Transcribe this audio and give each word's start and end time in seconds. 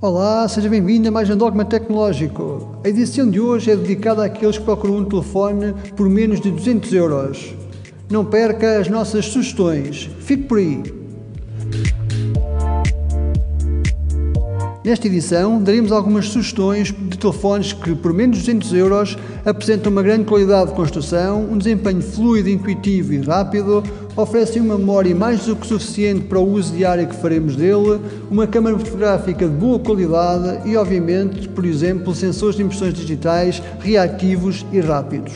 Olá, 0.00 0.46
seja 0.46 0.68
bem-vindo 0.68 1.08
a 1.08 1.10
mais 1.10 1.28
um 1.28 1.36
Dogma 1.36 1.64
Tecnológico. 1.64 2.78
A 2.84 2.88
edição 2.88 3.28
de 3.28 3.40
hoje 3.40 3.72
é 3.72 3.74
dedicada 3.74 4.24
àqueles 4.24 4.56
que 4.56 4.64
procuram 4.64 4.98
um 4.98 5.04
telefone 5.04 5.74
por 5.96 6.08
menos 6.08 6.40
de 6.40 6.52
200 6.52 6.92
euros. 6.92 7.52
Não 8.08 8.24
perca 8.24 8.78
as 8.78 8.88
nossas 8.88 9.26
sugestões. 9.26 10.08
Fique 10.20 10.44
por 10.44 10.58
aí. 10.58 10.97
Nesta 14.88 15.06
edição, 15.06 15.62
daremos 15.62 15.92
algumas 15.92 16.30
sugestões 16.30 16.94
de 16.96 17.18
telefones 17.18 17.74
que, 17.74 17.94
por 17.94 18.10
menos 18.14 18.38
de 18.38 18.44
200 18.44 18.72
euros, 18.72 19.18
apresentam 19.44 19.92
uma 19.92 20.02
grande 20.02 20.24
qualidade 20.24 20.70
de 20.70 20.76
construção, 20.76 21.42
um 21.42 21.58
desempenho 21.58 22.00
fluido, 22.00 22.48
intuitivo 22.48 23.12
e 23.12 23.18
rápido, 23.18 23.82
oferecem 24.16 24.62
uma 24.62 24.78
memória 24.78 25.14
mais 25.14 25.44
do 25.44 25.54
que 25.54 25.66
suficiente 25.66 26.22
para 26.22 26.38
o 26.38 26.52
uso 26.54 26.72
diário 26.72 27.06
que 27.06 27.14
faremos 27.16 27.54
dele, 27.54 28.00
uma 28.30 28.46
câmara 28.46 28.78
fotográfica 28.78 29.46
de 29.46 29.54
boa 29.54 29.78
qualidade 29.78 30.66
e, 30.66 30.74
obviamente, 30.74 31.46
por 31.50 31.66
exemplo, 31.66 32.14
sensores 32.14 32.56
de 32.56 32.62
impressões 32.62 32.94
digitais 32.94 33.62
reativos 33.80 34.64
e 34.72 34.80
rápidos. 34.80 35.34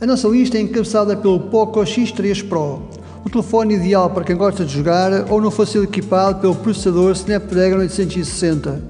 A 0.00 0.04
nossa 0.04 0.26
lista 0.26 0.58
é 0.58 0.62
encabeçada 0.62 1.16
pelo 1.16 1.38
Poco 1.38 1.78
X3 1.78 2.48
Pro, 2.48 2.82
o 3.24 3.30
telefone 3.30 3.74
ideal 3.74 4.10
para 4.10 4.24
quem 4.24 4.36
gosta 4.36 4.64
de 4.64 4.72
jogar 4.72 5.30
ou 5.30 5.40
não 5.40 5.50
fosse 5.50 5.78
equipado 5.78 6.40
pelo 6.40 6.54
processador 6.54 7.12
Snapdragon 7.12 7.78
860. 7.78 8.80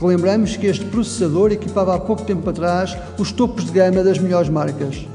Relembramos 0.00 0.56
que 0.56 0.66
este 0.66 0.84
processador 0.86 1.52
equipava 1.52 1.94
há 1.94 1.98
pouco 1.98 2.22
tempo 2.22 2.48
atrás 2.50 2.96
os 3.18 3.32
topos 3.32 3.64
de 3.64 3.72
gama 3.72 4.02
das 4.02 4.18
melhores 4.18 4.48
marcas. 4.48 5.06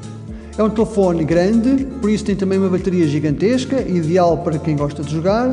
É 0.58 0.64
um 0.64 0.70
telefone 0.70 1.24
grande, 1.24 1.86
por 2.02 2.10
isso 2.10 2.26
tem 2.26 2.36
também 2.36 2.58
uma 2.58 2.70
bateria 2.70 3.08
gigantesca, 3.08 3.82
ideal 3.82 4.38
para 4.40 4.58
quem 4.58 4.76
gosta 4.76 5.04
de 5.04 5.12
jogar. 5.12 5.50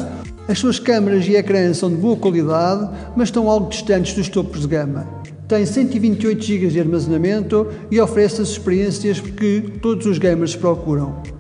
As 0.49 0.59
suas 0.59 0.79
câmaras 0.79 1.27
e 1.27 1.37
ecrãs 1.37 1.77
são 1.77 1.91
de 1.91 1.97
boa 1.97 2.17
qualidade, 2.17 2.89
mas 3.15 3.29
estão 3.29 3.49
algo 3.51 3.69
distantes 3.69 4.15
dos 4.15 4.29
topos 4.29 4.63
de 4.63 4.67
gama. 4.67 5.07
Tem 5.47 5.65
128 5.65 6.43
GB 6.43 6.67
de 6.69 6.81
armazenamento 6.81 7.67
e 7.91 8.01
oferece 8.01 8.43
as 8.43 8.49
experiências 8.49 9.21
que 9.21 9.73
todos 9.81 10.07
os 10.07 10.19
gamers 10.19 10.57
procuram. 10.57 11.38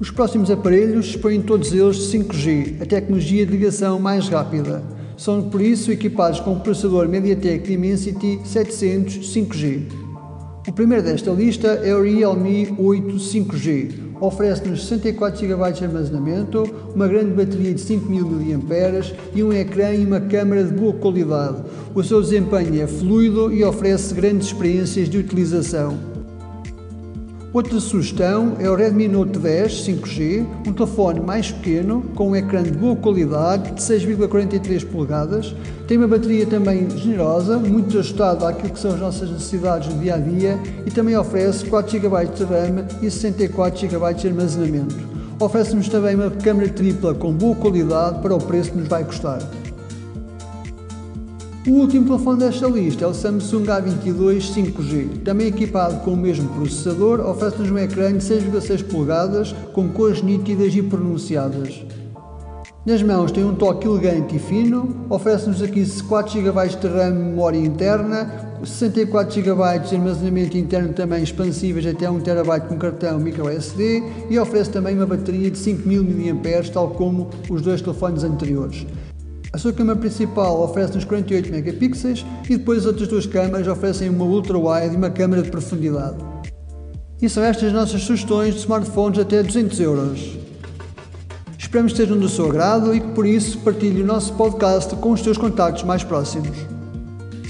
Os 0.00 0.12
próximos 0.12 0.48
aparelhos 0.48 1.06
dispõem 1.06 1.42
todos 1.42 1.72
eles 1.72 1.96
de 1.96 2.18
5G, 2.18 2.82
a 2.82 2.86
tecnologia 2.86 3.44
de 3.44 3.50
ligação 3.50 3.98
mais 3.98 4.28
rápida. 4.28 4.80
São 5.16 5.42
por 5.50 5.60
isso 5.60 5.90
equipados 5.90 6.38
com 6.38 6.52
o 6.52 6.60
processador 6.60 7.08
MediaTek 7.08 7.68
Dimensity 7.68 8.38
700 8.44 9.34
5G. 9.34 9.82
O 10.68 10.72
primeiro 10.72 11.02
desta 11.02 11.32
lista 11.32 11.66
é 11.66 11.92
o 11.96 12.04
Realme 12.04 12.72
8 12.78 13.16
5G. 13.16 13.90
Oferece-nos 14.20 14.86
64 14.86 15.40
GB 15.40 15.72
de 15.72 15.84
armazenamento, 15.84 16.62
uma 16.94 17.08
grande 17.08 17.32
bateria 17.32 17.74
de 17.74 17.80
5000 17.80 18.24
mAh 18.28 19.16
e 19.34 19.42
um 19.42 19.52
ecrã 19.52 19.92
e 19.92 20.04
uma 20.04 20.20
câmera 20.20 20.62
de 20.62 20.74
boa 20.74 20.92
qualidade. 20.92 21.64
O 21.92 22.04
seu 22.04 22.22
desempenho 22.22 22.80
é 22.80 22.86
fluido 22.86 23.52
e 23.52 23.64
oferece 23.64 24.14
grandes 24.14 24.46
experiências 24.46 25.08
de 25.08 25.18
utilização. 25.18 26.17
Outra 27.58 27.80
sugestão 27.80 28.54
é 28.60 28.70
o 28.70 28.76
Redmi 28.76 29.08
Note 29.08 29.36
10 29.36 29.84
5G, 29.84 30.46
um 30.64 30.72
telefone 30.72 31.18
mais 31.18 31.50
pequeno, 31.50 32.04
com 32.14 32.30
um 32.30 32.36
ecrã 32.36 32.62
de 32.62 32.70
boa 32.70 32.94
qualidade, 32.94 33.72
de 33.72 33.82
6,43 33.82 34.86
polegadas, 34.86 35.56
tem 35.88 35.98
uma 35.98 36.06
bateria 36.06 36.46
também 36.46 36.88
generosa, 36.88 37.58
muito 37.58 37.98
ajustada 37.98 38.48
àquilo 38.48 38.72
que 38.72 38.78
são 38.78 38.92
as 38.92 39.00
nossas 39.00 39.28
necessidades 39.28 39.92
do 39.92 39.98
dia 39.98 40.14
a 40.14 40.18
dia 40.18 40.56
e 40.86 40.90
também 40.92 41.16
oferece 41.16 41.64
4 41.64 41.90
GB 41.90 42.26
de 42.26 42.44
RAM 42.44 42.86
e 43.02 43.10
64 43.10 43.88
GB 43.88 44.14
de 44.14 44.28
armazenamento. 44.28 44.96
Oferece-nos 45.40 45.88
também 45.88 46.14
uma 46.14 46.30
câmera 46.30 46.70
tripla 46.72 47.12
com 47.12 47.32
boa 47.32 47.56
qualidade 47.56 48.22
para 48.22 48.36
o 48.36 48.38
preço 48.38 48.70
que 48.70 48.78
nos 48.78 48.86
vai 48.86 49.02
custar. 49.02 49.40
O 51.68 51.72
último 51.72 52.06
telefone 52.06 52.38
desta 52.38 52.66
lista 52.66 53.04
é 53.04 53.06
o 53.06 53.12
Samsung 53.12 53.64
A22 53.64 54.54
5G, 54.54 55.22
também 55.22 55.48
equipado 55.48 56.00
com 56.00 56.14
o 56.14 56.16
mesmo 56.16 56.48
processador, 56.48 57.20
oferece-nos 57.20 57.70
um 57.70 57.76
ecrã 57.76 58.10
de 58.10 58.24
6,6 58.24 58.84
polegadas 58.84 59.54
com 59.74 59.86
cores 59.90 60.22
nítidas 60.22 60.74
e 60.74 60.82
pronunciadas. 60.82 61.84
Nas 62.86 63.02
mãos 63.02 63.30
tem 63.30 63.44
um 63.44 63.54
toque 63.54 63.86
elegante 63.86 64.36
e 64.36 64.38
fino, 64.38 65.04
oferece-nos 65.10 65.60
aqui 65.60 65.84
4 66.04 66.40
GB 66.40 66.68
de 66.68 66.88
RAM 66.88 67.10
memória 67.10 67.58
interna, 67.58 68.48
64 68.64 69.34
GB 69.34 69.78
de 69.80 69.96
armazenamento 69.96 70.56
interno 70.56 70.94
também 70.94 71.22
expansíveis 71.22 71.86
até 71.86 72.08
1 72.08 72.20
TB 72.20 72.60
com 72.66 72.78
cartão 72.78 73.18
microSD 73.18 74.02
e 74.30 74.38
oferece 74.38 74.70
também 74.70 74.94
uma 74.94 75.04
bateria 75.04 75.50
de 75.50 75.58
5000 75.58 76.02
mAh, 76.02 76.72
tal 76.72 76.88
como 76.92 77.28
os 77.50 77.60
dois 77.60 77.82
telefones 77.82 78.24
anteriores. 78.24 78.86
A 79.52 79.58
sua 79.58 79.72
câmera 79.72 79.98
principal 79.98 80.60
oferece-nos 80.62 81.04
48 81.04 81.50
megapixels 81.50 82.24
e 82.44 82.56
depois 82.56 82.80
as 82.80 82.86
outras 82.86 83.08
duas 83.08 83.26
câmaras 83.26 83.66
oferecem 83.66 84.10
uma 84.10 84.24
ultra-wide 84.24 84.94
e 84.94 84.96
uma 84.96 85.10
câmera 85.10 85.42
de 85.42 85.50
profundidade. 85.50 86.16
E 87.20 87.28
são 87.28 87.42
estas 87.42 87.64
as 87.64 87.72
nossas 87.72 88.02
sugestões 88.02 88.54
de 88.54 88.60
smartphones 88.60 89.18
até 89.18 89.42
200 89.42 89.80
euros. 89.80 90.38
Esperamos 91.58 91.92
que 91.92 92.00
estejam 92.00 92.18
do 92.18 92.28
seu 92.28 92.46
agrado 92.46 92.94
e 92.94 93.00
que 93.00 93.08
por 93.08 93.26
isso 93.26 93.58
partilhe 93.58 94.02
o 94.02 94.06
nosso 94.06 94.34
podcast 94.34 94.94
com 94.96 95.12
os 95.12 95.22
seus 95.22 95.36
contactos 95.36 95.82
mais 95.82 96.04
próximos. 96.04 96.77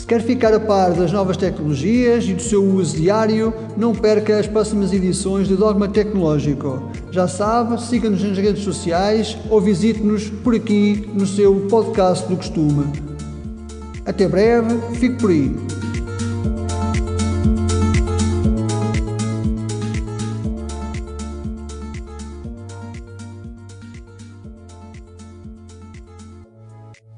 Quer 0.08 0.22
ficar 0.22 0.54
a 0.54 0.58
par 0.58 0.94
das 0.94 1.12
novas 1.12 1.36
tecnologias 1.36 2.24
e 2.24 2.32
do 2.32 2.41
seu 2.41 2.64
uso 2.64 2.96
diário? 2.96 3.52
Não 3.76 3.94
perca 3.94 4.38
as 4.38 4.46
próximas 4.46 4.91
edições 4.91 5.48
do 5.48 5.54
Dogma 5.54 5.86
Tecnológico. 5.86 6.91
Já 7.10 7.28
sabe, 7.28 7.78
siga-nos 7.82 8.24
nas 8.24 8.38
redes 8.38 8.64
sociais 8.64 9.36
ou 9.50 9.60
visite-nos 9.60 10.30
por 10.30 10.54
aqui 10.54 11.06
no 11.12 11.26
seu 11.26 11.66
podcast 11.68 12.26
do 12.26 12.38
costume. 12.38 12.86
Até 14.06 14.26
breve, 14.26 14.78
fique 14.94 15.16
por 15.16 15.28
aí. 15.28 15.78